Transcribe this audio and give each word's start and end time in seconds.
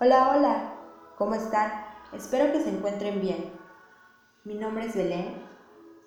Hola, 0.00 0.30
hola, 0.30 0.74
¿cómo 1.16 1.34
están? 1.34 1.72
Espero 2.12 2.52
que 2.52 2.60
se 2.60 2.70
encuentren 2.70 3.20
bien. 3.20 3.50
Mi 4.44 4.54
nombre 4.54 4.86
es 4.86 4.94
Belén, 4.94 5.42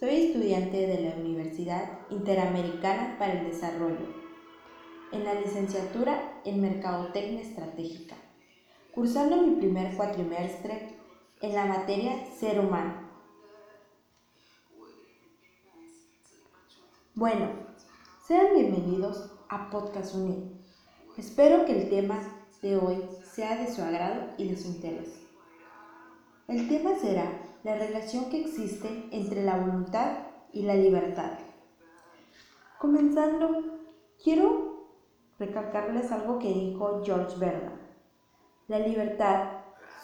soy 0.00 0.26
estudiante 0.26 0.88
de 0.88 1.02
la 1.02 1.14
Universidad 1.14 2.00
Interamericana 2.10 3.14
para 3.16 3.34
el 3.34 3.46
Desarrollo, 3.46 4.08
en 5.12 5.22
la 5.22 5.34
licenciatura 5.34 6.40
en 6.44 6.62
Mercadotecnia 6.62 7.42
Estratégica, 7.42 8.16
cursando 8.92 9.36
mi 9.36 9.54
primer 9.54 9.94
cuatrimestre 9.94 10.98
en 11.40 11.54
la 11.54 11.66
materia 11.66 12.26
Ser 12.36 12.58
Humano. 12.58 13.08
Bueno, 17.14 17.50
sean 18.26 18.48
bienvenidos 18.52 19.30
a 19.48 19.70
Podcast 19.70 20.16
Unir. 20.16 20.56
Espero 21.16 21.64
que 21.64 21.82
el 21.82 21.88
tema 21.88 22.35
de 22.62 22.76
hoy 22.76 23.02
sea 23.22 23.56
de 23.56 23.72
su 23.72 23.82
agrado 23.82 24.30
y 24.36 24.48
de 24.48 24.56
su 24.56 24.68
interés. 24.68 25.20
El 26.48 26.68
tema 26.68 26.94
será 26.94 27.30
la 27.64 27.74
relación 27.76 28.30
que 28.30 28.40
existe 28.42 29.08
entre 29.10 29.42
la 29.42 29.56
voluntad 29.56 30.18
y 30.52 30.62
la 30.62 30.74
libertad. 30.74 31.32
Comenzando, 32.78 33.80
quiero 34.22 34.86
recalcarles 35.38 36.12
algo 36.12 36.38
que 36.38 36.52
dijo 36.52 37.02
George 37.04 37.36
Berman. 37.38 37.80
La 38.68 38.78
libertad 38.78 39.48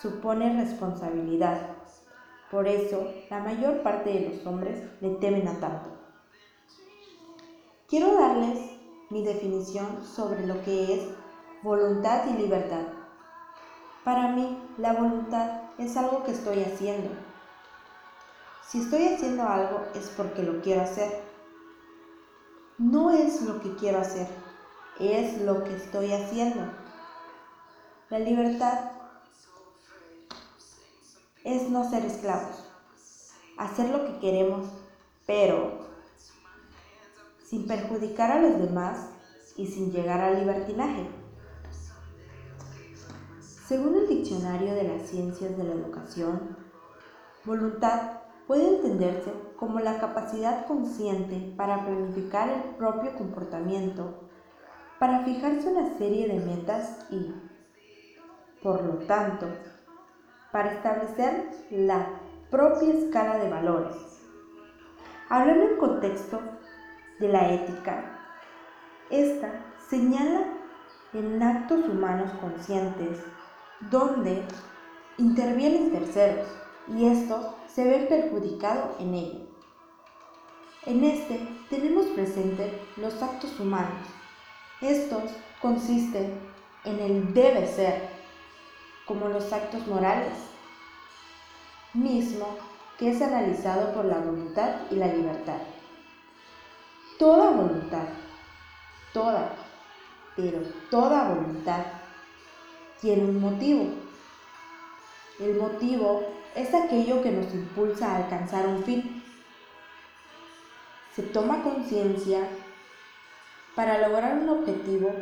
supone 0.00 0.60
responsabilidad. 0.60 1.76
Por 2.50 2.66
eso, 2.68 3.06
la 3.30 3.38
mayor 3.38 3.82
parte 3.82 4.12
de 4.12 4.28
los 4.28 4.46
hombres 4.46 4.82
le 5.00 5.10
temen 5.16 5.48
a 5.48 5.58
tanto. 5.60 5.90
Quiero 7.88 8.14
darles 8.14 8.58
mi 9.10 9.22
definición 9.24 10.04
sobre 10.04 10.46
lo 10.46 10.62
que 10.62 10.94
es 10.94 11.08
voluntad 11.62 12.26
y 12.26 12.42
libertad. 12.42 12.82
Para 14.04 14.28
mí, 14.28 14.60
la 14.78 14.94
voluntad 14.94 15.62
es 15.78 15.96
algo 15.96 16.24
que 16.24 16.32
estoy 16.32 16.62
haciendo. 16.64 17.10
Si 18.68 18.80
estoy 18.80 19.08
haciendo 19.08 19.44
algo 19.44 19.84
es 19.94 20.08
porque 20.16 20.42
lo 20.42 20.60
quiero 20.60 20.82
hacer. 20.82 21.22
No 22.78 23.12
es 23.12 23.42
lo 23.42 23.60
que 23.60 23.76
quiero 23.76 23.98
hacer, 23.98 24.26
es 24.98 25.40
lo 25.42 25.62
que 25.62 25.76
estoy 25.76 26.12
haciendo. 26.12 26.64
La 28.10 28.18
libertad 28.18 28.90
es 31.44 31.68
no 31.70 31.88
ser 31.88 32.04
esclavos, 32.04 32.68
hacer 33.56 33.90
lo 33.90 34.04
que 34.04 34.18
queremos, 34.18 34.66
pero 35.26 35.86
sin 37.44 37.66
perjudicar 37.66 38.32
a 38.32 38.40
los 38.40 38.58
demás 38.58 39.10
y 39.56 39.66
sin 39.66 39.92
llegar 39.92 40.20
al 40.20 40.40
libertinaje. 40.40 41.21
Según 43.72 43.96
el 43.96 44.06
Diccionario 44.06 44.74
de 44.74 44.82
las 44.82 45.08
Ciencias 45.08 45.56
de 45.56 45.64
la 45.64 45.72
Educación, 45.72 46.58
voluntad 47.42 48.18
puede 48.46 48.68
entenderse 48.68 49.32
como 49.56 49.80
la 49.80 49.98
capacidad 49.98 50.66
consciente 50.66 51.54
para 51.56 51.82
planificar 51.82 52.50
el 52.50 52.76
propio 52.76 53.14
comportamiento, 53.14 54.28
para 54.98 55.20
fijarse 55.20 55.70
una 55.70 55.96
serie 55.96 56.28
de 56.28 56.40
metas 56.44 56.98
y, 57.08 57.32
por 58.62 58.84
lo 58.84 59.06
tanto, 59.06 59.46
para 60.52 60.72
establecer 60.72 61.48
la 61.70 62.20
propia 62.50 62.92
escala 62.92 63.38
de 63.38 63.48
valores. 63.48 63.96
Hablando 65.30 65.64
en 65.70 65.78
contexto 65.78 66.42
de 67.20 67.28
la 67.28 67.54
ética, 67.54 68.20
esta 69.08 69.50
señala 69.88 70.42
en 71.14 71.42
actos 71.42 71.88
humanos 71.88 72.30
conscientes 72.38 73.18
donde 73.90 74.42
intervienen 75.18 75.90
terceros 75.92 76.46
y 76.88 77.06
estos 77.06 77.46
se 77.66 77.84
ven 77.84 78.08
perjudicados 78.08 79.00
en 79.00 79.14
ello. 79.14 79.40
En 80.84 81.04
este 81.04 81.46
tenemos 81.70 82.06
presente 82.06 82.82
los 82.96 83.22
actos 83.22 83.58
humanos. 83.60 84.06
Estos 84.80 85.22
consisten 85.60 86.40
en 86.84 86.98
el 86.98 87.34
debe 87.34 87.66
ser, 87.68 88.08
como 89.06 89.28
los 89.28 89.52
actos 89.52 89.86
morales, 89.86 90.34
mismo 91.94 92.46
que 92.98 93.10
es 93.10 93.22
analizado 93.22 93.94
por 93.94 94.04
la 94.04 94.18
voluntad 94.18 94.80
y 94.90 94.96
la 94.96 95.06
libertad. 95.06 95.58
Toda 97.18 97.50
voluntad, 97.50 98.08
toda, 99.12 99.54
pero 100.36 100.62
toda 100.90 101.28
voluntad 101.28 101.84
tiene 103.02 103.24
un 103.24 103.40
motivo. 103.40 103.88
El 105.40 105.56
motivo 105.56 106.22
es 106.54 106.72
aquello 106.72 107.20
que 107.20 107.32
nos 107.32 107.52
impulsa 107.52 108.12
a 108.12 108.16
alcanzar 108.18 108.66
un 108.68 108.84
fin. 108.84 109.22
Se 111.14 111.22
toma 111.24 111.64
conciencia 111.64 112.48
para 113.74 114.08
lograr 114.08 114.38
un 114.38 114.48
objetivo, 114.48 115.12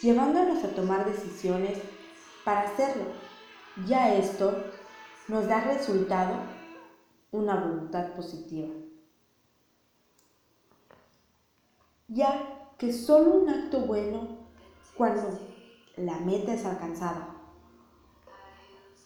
llevándonos 0.00 0.62
a 0.62 0.68
tomar 0.68 1.04
decisiones 1.04 1.78
para 2.44 2.62
hacerlo. 2.62 3.06
Ya 3.86 4.14
esto 4.14 4.64
nos 5.26 5.48
da 5.48 5.60
resultado 5.60 6.36
una 7.32 7.56
voluntad 7.56 8.12
positiva. 8.12 8.68
Ya 12.06 12.72
que 12.78 12.92
solo 12.92 13.32
un 13.32 13.50
acto 13.50 13.80
bueno, 13.80 14.38
cuando 14.96 15.47
la 15.98 16.18
meta 16.18 16.52
es 16.54 16.64
alcanzada. 16.64 17.34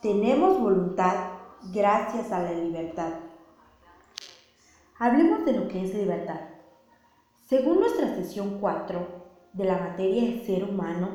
Tenemos 0.00 0.60
voluntad 0.60 1.32
gracias 1.72 2.32
a 2.32 2.42
la 2.42 2.52
libertad. 2.52 3.12
Hablemos 4.98 5.44
de 5.44 5.52
lo 5.52 5.68
que 5.68 5.84
es 5.84 5.94
libertad. 5.94 6.40
Según 7.48 7.80
nuestra 7.80 8.14
sesión 8.14 8.58
4 8.60 9.06
de 9.52 9.64
la 9.64 9.78
materia 9.78 10.22
de 10.22 10.44
ser 10.44 10.64
humano, 10.64 11.08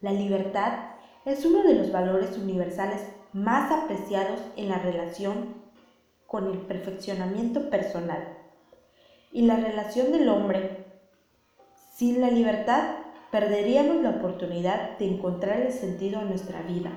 la 0.00 0.12
libertad 0.12 0.90
es 1.24 1.44
uno 1.44 1.62
de 1.62 1.74
los 1.74 1.92
valores 1.92 2.36
universales 2.38 3.02
más 3.32 3.70
apreciados 3.70 4.40
en 4.56 4.68
la 4.68 4.78
relación 4.78 5.54
con 6.26 6.46
el 6.46 6.58
perfeccionamiento 6.58 7.70
personal 7.70 8.38
y 9.32 9.42
la 9.42 9.56
relación 9.56 10.12
del 10.12 10.28
hombre. 10.28 10.86
Sin 11.94 12.20
la 12.20 12.30
libertad 12.30 12.99
perderíamos 13.30 14.02
la 14.02 14.10
oportunidad 14.10 14.98
de 14.98 15.06
encontrar 15.06 15.60
el 15.60 15.72
sentido 15.72 16.20
a 16.20 16.24
nuestra 16.24 16.62
vida. 16.62 16.90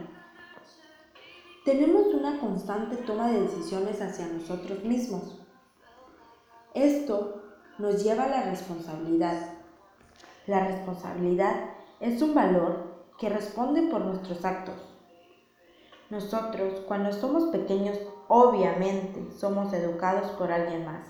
Tenemos 1.66 2.08
una 2.14 2.40
constante 2.40 2.98
toma 2.98 3.30
de 3.30 3.42
decisiones 3.42 4.02
hacia 4.02 4.28
nosotros 4.28 4.84
mismos. 4.84 5.40
Esto 6.74 7.42
nos 7.78 8.04
lleva 8.04 8.26
a 8.26 8.30
la 8.30 8.44
responsabilidad. 8.44 9.54
La 10.48 10.68
responsabilidad 10.68 11.70
es 12.00 12.22
un 12.22 12.34
valor 12.34 13.06
que 13.18 13.30
responde 13.30 13.84
por 13.84 14.02
nuestros 14.02 14.44
actos. 14.44 14.76
Nosotros, 16.10 16.82
cuando 16.88 17.14
somos 17.14 17.46
pequeños, 17.46 17.98
obviamente 18.28 19.32
somos 19.38 19.72
educados 19.74 20.32
por 20.32 20.52
alguien 20.52 20.86
más. 20.86 21.08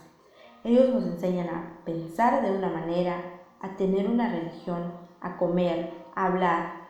Ellos 0.63 0.89
nos 0.89 1.03
enseñan 1.05 1.49
a 1.49 1.79
pensar 1.83 2.41
de 2.41 2.55
una 2.55 2.69
manera, 2.69 3.32
a 3.63 3.75
tener 3.77 4.07
una 4.07 4.29
religión, 4.29 4.91
a 5.21 5.37
comer, 5.37 5.91
a 6.13 6.25
hablar, 6.25 6.89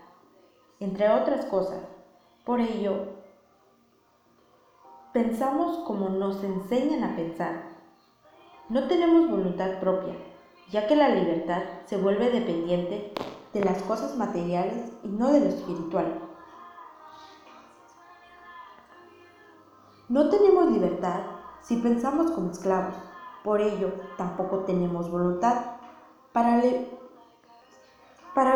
entre 0.80 1.10
otras 1.10 1.46
cosas. 1.46 1.80
Por 2.44 2.60
ello, 2.60 3.14
pensamos 5.14 5.78
como 5.86 6.10
nos 6.10 6.44
enseñan 6.44 7.04
a 7.04 7.16
pensar. 7.16 7.64
No 8.68 8.88
tenemos 8.88 9.30
voluntad 9.30 9.80
propia, 9.80 10.16
ya 10.72 10.88
que 10.88 10.96
la 10.96 11.10
libertad 11.10 11.62
se 11.86 11.98
vuelve 11.98 12.32
dependiente 12.32 13.14
de 13.54 13.64
las 13.64 13.82
cosas 13.84 14.18
materiales 14.18 14.92
y 15.04 15.10
no 15.10 15.32
de 15.32 15.42
lo 15.42 15.46
espiritual. 15.48 16.20
No 20.10 20.30
tenemos 20.30 20.72
libertad 20.72 21.22
si 21.62 21.78
pensamos 21.78 22.32
como 22.32 22.52
esclavos, 22.52 22.96
por 23.44 23.62
ello 23.62 23.94
tampoco 24.18 24.60
tenemos 24.60 25.10
voluntad. 25.10 25.73
Para, 26.34 26.58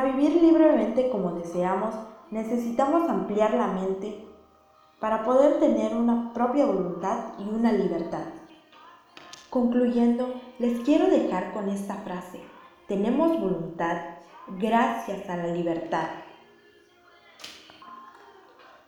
vivir 0.01 0.41
libremente 0.41 1.11
como 1.11 1.33
deseamos, 1.33 1.93
necesitamos 2.31 3.07
ampliar 3.07 3.53
la 3.53 3.67
mente 3.67 4.25
para 4.99 5.23
poder 5.23 5.59
tener 5.59 5.95
una 5.95 6.33
propia 6.33 6.65
voluntad 6.65 7.35
y 7.37 7.47
una 7.47 7.71
libertad. 7.71 8.23
Concluyendo, 9.51 10.33
les 10.57 10.79
quiero 10.79 11.07
dejar 11.07 11.53
con 11.53 11.69
esta 11.69 11.93
frase. 11.97 12.41
Tenemos 12.87 13.39
voluntad 13.39 13.97
gracias 14.57 15.29
a 15.29 15.37
la 15.37 15.47
libertad. 15.47 16.07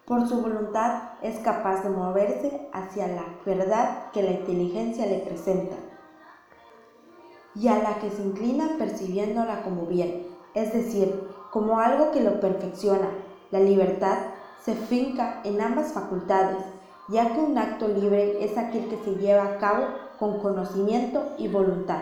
Por 0.05 0.27
su 0.27 0.41
voluntad 0.41 1.11
es 1.21 1.37
capaz 1.41 1.83
de 1.83 1.91
moverse 1.91 2.67
hacia 2.73 3.07
la 3.07 3.25
verdad 3.45 4.09
que 4.11 4.23
la 4.23 4.31
inteligencia 4.31 5.05
le 5.05 5.19
presenta 5.19 5.75
y 7.55 7.67
a 7.67 7.79
la 7.79 7.99
que 7.99 8.09
se 8.09 8.21
inclina 8.21 8.77
percibiéndola 8.77 9.63
como 9.63 9.85
bien 9.85 10.29
es 10.53 10.73
decir, 10.73 11.29
como 11.51 11.79
algo 11.79 12.11
que 12.11 12.21
lo 12.21 12.39
perfecciona. 12.39 13.09
La 13.51 13.59
libertad 13.59 14.17
se 14.63 14.75
finca 14.75 15.41
en 15.43 15.61
ambas 15.61 15.93
facultades, 15.93 16.63
ya 17.07 17.33
que 17.33 17.39
un 17.39 17.57
acto 17.57 17.87
libre 17.87 18.43
es 18.43 18.57
aquel 18.57 18.87
que 18.89 18.97
se 19.03 19.15
lleva 19.15 19.43
a 19.43 19.57
cabo 19.57 19.87
con 20.19 20.39
conocimiento 20.39 21.33
y 21.37 21.47
voluntad. 21.47 22.01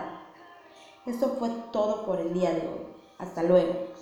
Eso 1.06 1.36
fue 1.38 1.50
todo 1.72 2.04
por 2.04 2.20
el 2.20 2.34
día 2.34 2.50
de 2.50 2.60
hoy. 2.60 2.86
Hasta 3.18 3.42
luego. 3.42 3.72